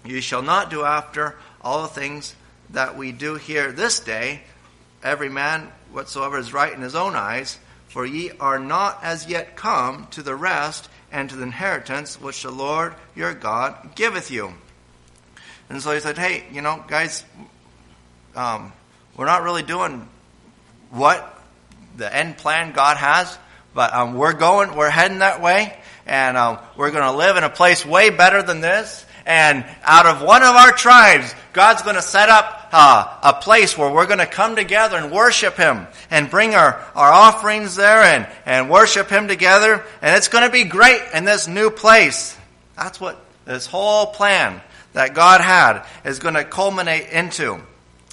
[0.04, 2.34] Ye shall not do after all the things
[2.70, 4.40] that we do here this day,
[5.02, 9.56] every man whatsoever is right in his own eyes, for ye are not as yet
[9.56, 14.54] come to the rest and to the inheritance which the Lord your God giveth you.
[15.68, 17.24] And so he said, Hey, you know, guys,
[18.34, 18.72] um,
[19.16, 20.08] we're not really doing
[20.90, 21.38] what
[21.96, 23.36] the end plan God has,
[23.74, 27.44] but um, we're going, we're heading that way, and um, we're going to live in
[27.44, 29.06] a place way better than this.
[29.26, 33.76] And out of one of our tribes, God's going to set up uh, a place
[33.76, 38.02] where we're going to come together and worship Him and bring our, our offerings there
[38.02, 39.84] and, and worship Him together.
[40.02, 42.36] And it's going to be great in this new place.
[42.76, 44.60] That's what this whole plan
[44.94, 47.60] that God had is going to culminate into.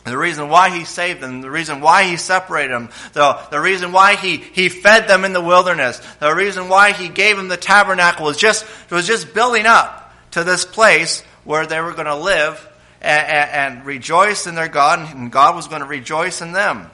[0.08, 3.92] The reason why he saved them, the reason why he separated them, the, the reason
[3.92, 7.58] why he, he fed them in the wilderness, the reason why he gave them the
[7.58, 12.16] tabernacle was just, was just building up to this place where they were going to
[12.16, 12.66] live
[13.02, 16.90] and, and, and rejoice in their God, and God was going to rejoice in them.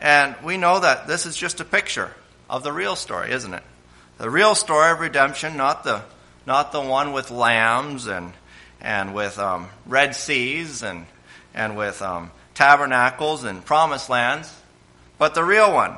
[0.00, 2.12] And we know that this is just a picture
[2.50, 3.62] of the real story, isn't it?
[4.18, 6.02] The real story of redemption, not the,
[6.46, 8.32] not the one with lambs and,
[8.80, 11.06] and with um, red seas and
[11.54, 14.54] and with um, tabernacles and promised lands,
[15.18, 15.96] but the real one.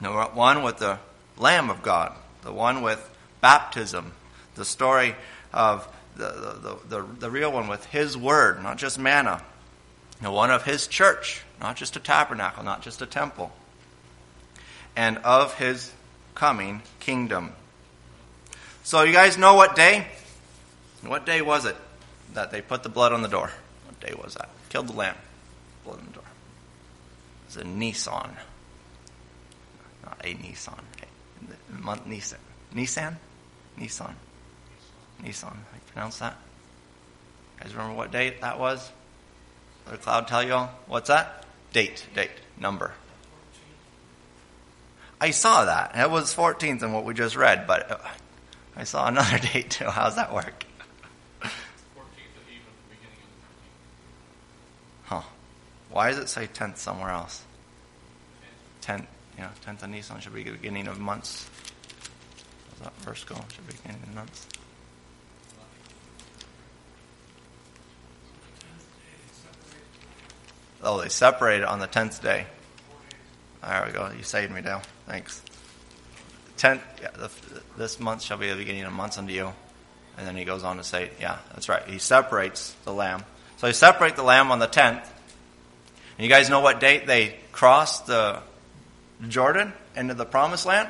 [0.00, 0.98] The one with the
[1.38, 2.12] Lamb of God,
[2.42, 4.12] the one with baptism,
[4.54, 5.14] the story
[5.52, 9.42] of the, the, the, the, real one with His Word, not just manna,
[10.20, 13.52] the one of His church, not just a tabernacle, not just a temple,
[14.94, 15.92] and of His
[16.34, 17.52] coming kingdom.
[18.82, 20.06] So, you guys know what day?
[21.02, 21.76] What day was it
[22.34, 23.50] that they put the blood on the door?
[24.04, 24.48] Day was that?
[24.68, 25.16] Killed the lamb.
[25.84, 26.24] Blood in the door.
[26.24, 28.30] It was a Nissan.
[30.04, 30.80] Not a Nissan.
[31.02, 32.38] A, month Nissan.
[32.74, 33.16] Nissan?
[33.78, 34.14] Nissan.
[35.22, 35.42] Nissan.
[35.42, 36.36] How you pronounce that?
[37.56, 38.90] You guys remember what date that was?
[39.86, 40.70] Let the cloud tell you all?
[40.86, 41.44] What's that?
[41.72, 42.06] Date.
[42.14, 42.30] Date.
[42.58, 42.92] Number.
[45.20, 45.92] I saw that.
[45.94, 47.98] It was 14th in what we just read, but uh,
[48.76, 49.86] I saw another date too.
[49.86, 50.64] How's that work?
[55.94, 57.40] Why does it say tenth somewhere else?
[58.80, 61.48] Tenth, you know, 10th of Nisan should be the beginning of months.
[62.70, 63.36] Does that verse go?
[63.36, 64.48] Should be beginning of months.
[70.82, 72.46] Oh, they separated on the 10th day.
[73.62, 74.10] There we go.
[74.16, 74.82] You saved me, Dale.
[75.06, 75.42] Thanks.
[76.58, 77.30] 10th, yeah, the,
[77.78, 79.52] this month shall be the beginning of months unto you.
[80.18, 81.86] And then he goes on to say, yeah, that's right.
[81.86, 83.24] He separates the lamb.
[83.58, 85.06] So he separate the lamb on the 10th.
[86.16, 88.40] And you guys know what date they crossed the
[89.28, 90.88] Jordan into the promised land?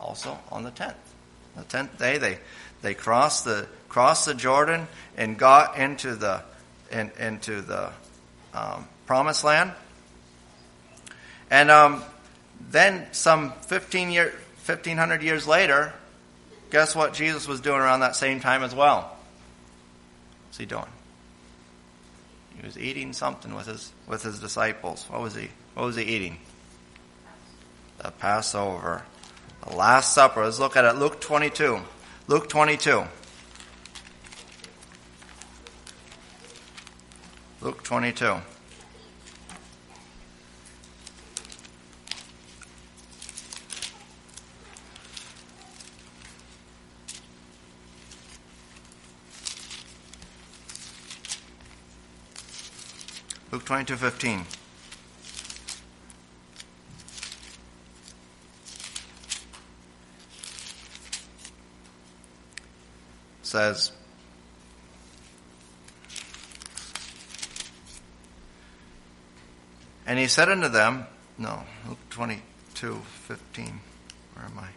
[0.00, 0.94] Also on the 10th.
[1.56, 2.38] The 10th day they,
[2.80, 6.42] they crossed the, crossed the Jordan and got into the,
[6.90, 7.92] in, into the
[8.54, 9.72] um, promised land.
[11.50, 12.02] And um,
[12.70, 14.32] then some 15 year,
[14.64, 15.92] 1500 years later,
[16.70, 19.14] guess what Jesus was doing around that same time as well?
[20.46, 20.86] What's he doing?
[22.56, 25.04] He was eating something with his with his disciples.
[25.08, 25.50] What was he?
[25.74, 26.38] What was he eating?
[27.98, 29.02] The Passover,
[29.66, 30.44] the Last Supper.
[30.44, 30.96] Let's look at it.
[30.96, 31.80] Luke 22.
[32.28, 33.04] Luke 22.
[37.60, 38.36] Luke 22.
[53.52, 54.46] Luke 22 15.
[63.42, 63.92] Says,
[70.06, 73.80] And he said unto them, no, Luke 22 15.
[74.34, 74.68] Where am I?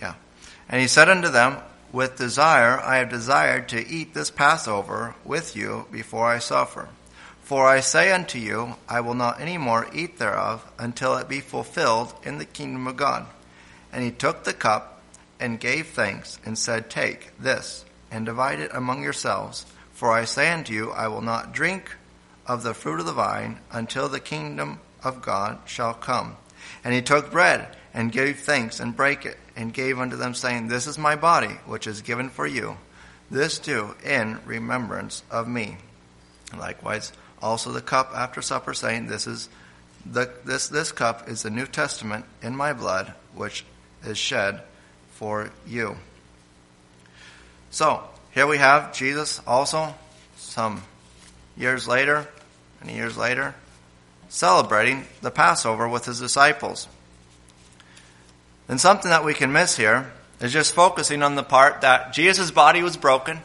[0.00, 0.14] Yeah.
[0.68, 1.56] And he said unto them,
[1.92, 6.88] with desire I have desired to eat this Passover with you before I suffer.
[7.42, 11.40] For I say unto you, I will not any more eat thereof until it be
[11.40, 13.26] fulfilled in the kingdom of God.
[13.92, 15.02] And he took the cup
[15.40, 19.66] and gave thanks and said, Take this and divide it among yourselves.
[19.92, 21.96] For I say unto you, I will not drink
[22.46, 26.36] of the fruit of the vine until the kingdom of God shall come.
[26.84, 30.68] And he took bread and gave thanks and brake it and gave unto them, saying,
[30.68, 32.76] This is my body, which is given for you.
[33.30, 35.76] This do in remembrance of me.
[36.56, 39.48] Likewise, also the cup after supper, saying, This is
[40.04, 43.64] the, this this cup is the New Testament in my blood, which
[44.04, 44.62] is shed
[45.12, 45.96] for you.
[47.70, 49.94] So here we have Jesus also,
[50.36, 50.82] some
[51.56, 52.26] years later,
[52.82, 53.54] many years later,
[54.30, 56.88] celebrating the Passover with his disciples.
[58.70, 62.52] And something that we can miss here is just focusing on the part that Jesus'
[62.52, 63.40] body was broken,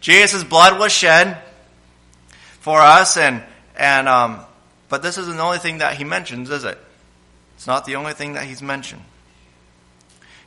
[0.00, 1.36] Jesus' blood was shed
[2.60, 3.42] for us, and
[3.76, 4.40] and um,
[4.88, 6.78] but this isn't the only thing that he mentions, is it?
[7.56, 9.02] It's not the only thing that he's mentioned.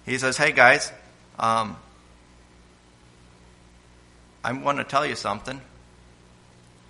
[0.03, 0.91] He says, "Hey guys,
[1.37, 1.77] um,
[4.43, 5.61] I'm going to tell you something.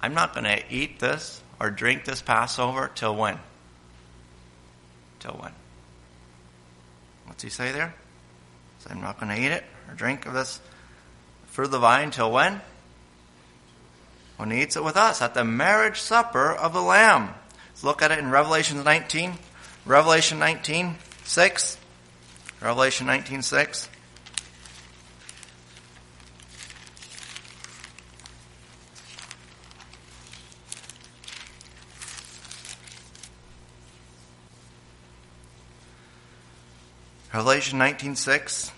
[0.01, 3.37] I'm not going to eat this or drink this Passover till when?
[5.19, 5.51] Till when?
[7.25, 7.93] What's he say there?
[8.79, 10.59] So I'm not going to eat it or drink of this
[11.47, 12.61] fruit of the vine till when?
[14.37, 17.33] When he eats it with us at the marriage supper of the Lamb.
[17.69, 19.33] Let's look at it in Revelation 19.
[19.85, 21.77] Revelation 19, 6.
[22.61, 23.89] Revelation 19, 6.
[37.33, 38.69] Revelation 19:6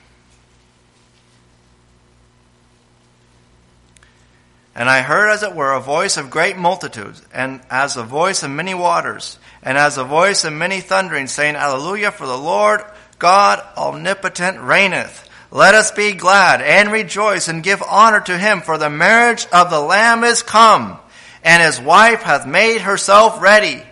[4.74, 8.44] And I heard as it were a voice of great multitudes and as a voice
[8.44, 12.82] of many waters and as a voice of many thunderings saying Alleluia for the Lord
[13.20, 15.30] God omnipotent reigneth.
[15.52, 19.70] Let us be glad and rejoice and give honor to him for the marriage of
[19.70, 20.98] the lamb is come
[21.44, 23.84] and his wife hath made herself ready.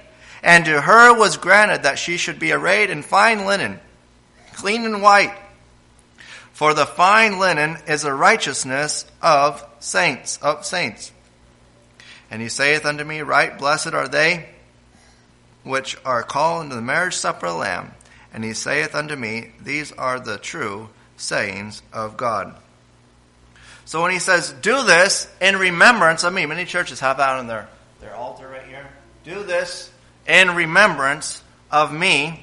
[0.42, 3.82] And to her was granted that she should be arrayed in fine linen
[4.54, 5.36] clean and white.
[6.54, 11.12] For the fine linen is the righteousness of saints, of saints.
[12.30, 14.50] And he saith unto me, Write blessed are they
[15.64, 17.92] which are called into the marriage supper of the Lamb.
[18.34, 22.56] And he saith unto me, These are the true sayings of God.
[23.86, 27.48] So when he says, Do this in remembrance of me, many churches have that on
[27.48, 27.68] their,
[28.02, 28.88] their altar right here.
[29.24, 29.92] Do this
[30.28, 32.43] in remembrance of me.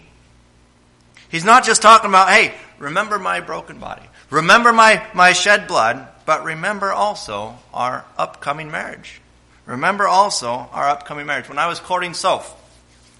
[1.30, 4.02] He's not just talking about, hey, remember my broken body.
[4.30, 9.20] Remember my, my shed blood, but remember also our upcoming marriage.
[9.64, 11.48] remember also our upcoming marriage.
[11.48, 12.56] When I was courting Soph,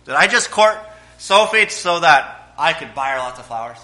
[0.04, 0.76] did I just court
[1.18, 3.78] Sophie so that I could buy her lots of flowers?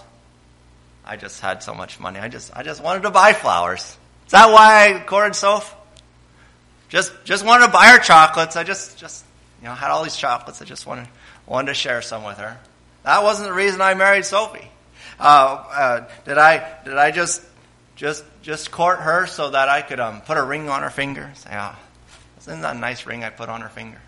[1.04, 2.18] I just had so much money.
[2.18, 3.96] I just, I just wanted to buy flowers.
[4.26, 5.72] Is that why I courted Soph?
[6.88, 8.56] Just, just wanted to buy her chocolates.
[8.56, 9.24] I just, just,
[9.60, 10.60] you know, had all these chocolates.
[10.60, 11.06] I just wanted,
[11.46, 12.58] wanted to share some with her.
[13.06, 14.68] That wasn't the reason I married Sophie.
[15.20, 17.40] Uh, uh, did I, did I just,
[17.94, 21.30] just, just court her so that I could um, put a ring on her finger?
[21.36, 21.76] Say, oh,
[22.40, 24.00] isn't that a nice ring I put on her finger?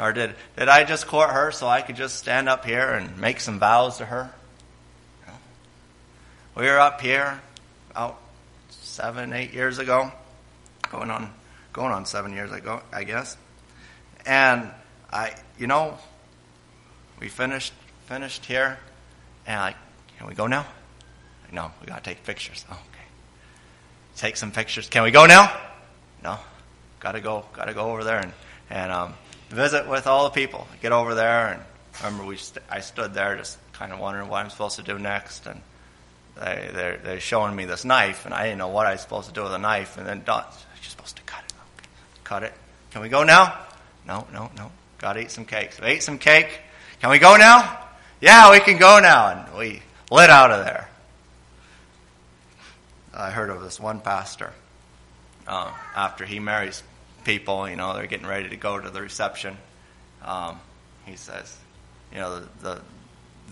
[0.00, 3.18] Or did, did I just court her so I could just stand up here and
[3.18, 4.34] make some vows to her?
[6.56, 7.40] We were up here
[7.92, 8.18] about
[8.70, 10.10] seven, eight years ago,
[10.90, 11.32] going on,
[11.72, 13.36] going on seven years ago, I guess.
[14.26, 14.70] And
[15.12, 15.98] I, you know,
[17.20, 17.72] we finished,
[18.12, 18.78] finished here,
[19.46, 19.74] and I,
[20.18, 20.66] can we go now?
[21.50, 22.62] No, we gotta take pictures.
[22.70, 23.06] Oh, okay.
[24.16, 24.86] Take some pictures.
[24.86, 25.50] Can we go now?
[26.22, 26.36] No.
[27.00, 28.32] Gotta go, gotta go over there and,
[28.68, 29.14] and, um,
[29.48, 30.68] visit with all the people.
[30.82, 31.62] Get over there and
[32.04, 34.98] remember we, st- I stood there just kind of wondering what I'm supposed to do
[34.98, 35.62] next and,
[36.36, 39.28] they, they're, they're showing me this knife, and I didn't know what I was supposed
[39.28, 39.96] to do with a knife.
[39.98, 40.44] And then Don,
[40.76, 41.52] you're supposed to cut it.
[41.78, 41.88] Okay.
[42.24, 42.54] Cut it.
[42.90, 43.58] Can we go now?
[44.06, 44.70] No, no, no.
[44.98, 45.72] Got to eat some cake.
[45.72, 46.60] So ate some cake.
[47.00, 47.82] Can we go now?
[48.22, 49.28] Yeah, we can go now.
[49.28, 50.88] And we lit out of there.
[53.12, 54.52] I heard of this one pastor.
[55.46, 56.84] Uh, after he marries
[57.24, 59.56] people, you know, they're getting ready to go to the reception.
[60.24, 60.60] Um,
[61.04, 61.58] he says,
[62.12, 62.80] you know, the, the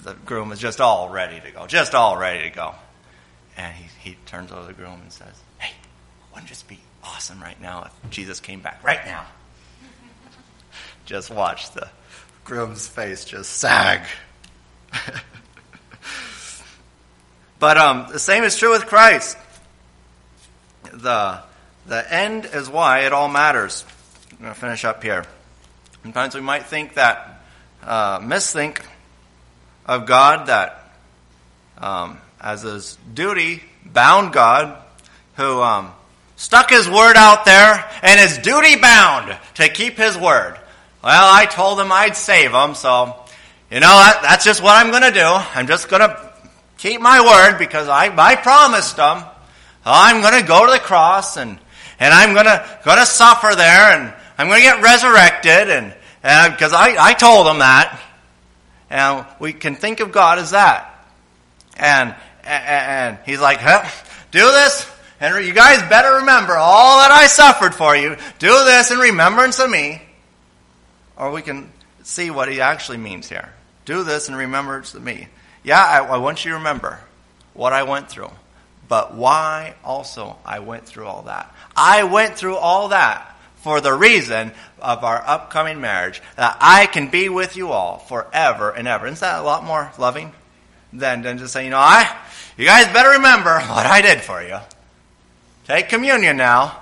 [0.05, 2.75] the groom is just all ready to go, just all ready to go.
[3.57, 5.75] And he, he turns over to the groom and says, Hey,
[6.33, 9.27] wouldn't it just be awesome right now if Jesus came back right now?
[11.05, 11.89] just watch the
[12.45, 14.03] groom's face just sag.
[17.59, 19.37] but um, the same is true with Christ.
[20.93, 21.43] The,
[21.87, 23.85] the end is why it all matters.
[24.33, 25.25] I'm going to finish up here.
[26.03, 27.43] Sometimes we might think that,
[27.83, 28.85] uh, misthink
[29.87, 30.93] of God that,
[31.79, 34.83] um, as his duty, bound God,
[35.37, 35.93] who um,
[36.37, 40.59] stuck his word out there and is duty bound to keep his word.
[41.03, 43.20] Well, I told him I'd save him, so
[43.71, 45.25] you know that, that's just what I'm going to do.
[45.25, 46.33] I'm just going to
[46.79, 49.25] keep my word because I, I promised them.
[49.85, 51.59] I'm going to go to the cross and
[51.99, 55.95] and I'm going to going to suffer there and I'm going to get resurrected and
[56.53, 58.01] because I I told them that.
[58.91, 61.07] And we can think of God as that.
[61.77, 62.15] And,
[62.45, 63.89] and he's like, huh,
[64.33, 64.91] do this,
[65.21, 68.17] and you guys better remember all that I suffered for you.
[68.39, 70.03] Do this in remembrance of me.
[71.17, 71.71] Or we can
[72.03, 73.53] see what he actually means here.
[73.91, 75.27] Do this in remembrance of me.
[75.65, 77.01] Yeah, I, I want you to remember
[77.55, 78.31] what I went through.
[78.87, 81.53] But why also I went through all that?
[81.75, 87.11] I went through all that for the reason of our upcoming marriage, that I can
[87.11, 89.09] be with you all forever and ever.
[89.09, 90.35] Isn't that a lot more loving
[90.93, 92.17] than, than just saying, you know, I,
[92.57, 94.59] you guys better remember what I did for you.
[95.65, 96.81] Take communion now.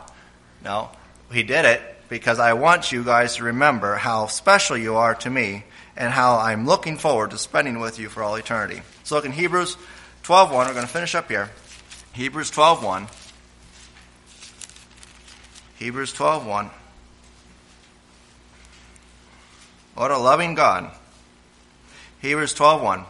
[0.63, 0.91] No,
[1.33, 1.81] he did it
[2.11, 5.65] because I want you guys to remember how special you are to me
[5.99, 8.81] and how I'm looking forward to spending with you for all eternity.
[9.03, 9.77] So look in Hebrews
[10.23, 10.51] 12.1.
[10.51, 11.51] We're going to finish up here.
[12.15, 13.09] Hebrews 12.1.
[15.79, 16.71] Hebrews 12:1.
[19.95, 20.91] What a loving God.
[22.21, 23.05] Hebrews 12:1.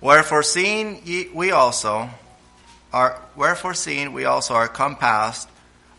[0.00, 2.10] Wherefore seeing ye, we also
[2.92, 5.48] are wherefore seeing we also are compassed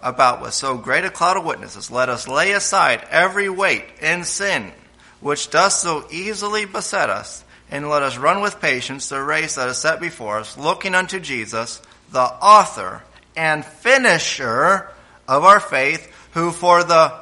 [0.01, 4.25] about with so great a cloud of witnesses, let us lay aside every weight and
[4.25, 4.71] sin
[5.23, 9.69] which does so easily beset us, and let us run with patience the race that
[9.69, 13.01] is set before us, looking unto Jesus, the author
[13.35, 14.89] and finisher
[15.27, 17.13] of our faith, who for the,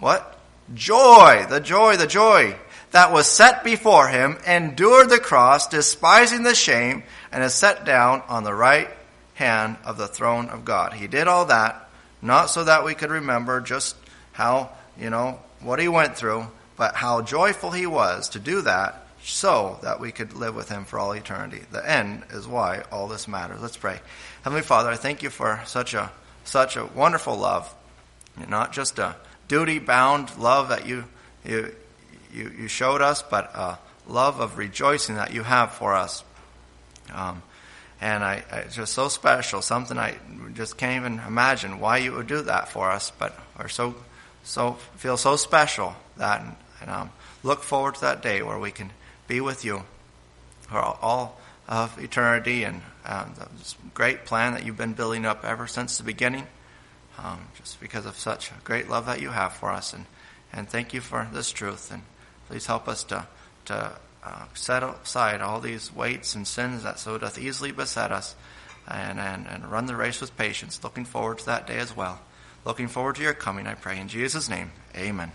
[0.00, 0.36] what?
[0.74, 2.56] Joy, the joy, the joy
[2.90, 8.22] that was set before him, endured the cross, despising the shame, and is set down
[8.28, 8.88] on the right
[9.34, 10.92] hand of the throne of God.
[10.92, 11.88] He did all that,
[12.20, 13.94] not so that we could remember just
[14.32, 16.48] how, you know, what he went through,
[16.78, 20.84] but how joyful he was to do that so that we could live with him
[20.84, 21.60] for all eternity.
[21.70, 23.60] The end is why all this matters.
[23.60, 24.00] Let's pray.
[24.42, 26.10] Heavenly Father, I thank you for such a
[26.48, 27.72] such a wonderful love,
[28.48, 29.16] not just a
[29.48, 31.04] duty bound love that you,
[31.44, 31.74] you,
[32.32, 36.24] you, you, showed us, but a love of rejoicing that you have for us.
[37.12, 37.42] Um,
[38.00, 40.16] and I, I, it's just so special, something I
[40.54, 43.94] just can't even imagine why you would do that for us, but we're so,
[44.42, 46.42] so, feel so special that,
[46.80, 47.10] and, um,
[47.42, 48.90] look forward to that day where we can
[49.26, 49.82] be with you
[50.62, 55.44] for all, all of eternity and um, this great plan that you've been building up
[55.44, 56.46] ever since the beginning.
[57.18, 59.92] um, just because of such great love that you have for us.
[59.92, 60.06] And,
[60.52, 61.92] and thank you for this truth.
[61.92, 62.02] And
[62.48, 63.26] please help us to,
[63.66, 63.92] to
[64.24, 68.34] uh, set aside all these weights and sins that so doth easily beset us
[68.86, 72.20] and, and, and run the race with patience, looking forward to that day as well.
[72.64, 73.98] Looking forward to your coming, I pray.
[73.98, 75.32] In Jesus' name, amen.